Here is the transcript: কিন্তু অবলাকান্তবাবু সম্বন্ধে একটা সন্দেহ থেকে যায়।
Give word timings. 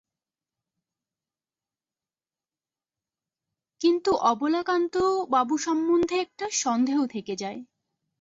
কিন্তু 3.81 4.11
অবলাকান্তবাবু 4.23 5.55
সম্বন্ধে 5.57 6.15
একটা 6.19 6.45
সন্দেহ 6.53 6.97
থেকে 7.05 7.33
যায়। 7.35 7.59